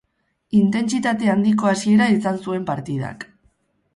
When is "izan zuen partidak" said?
2.15-3.29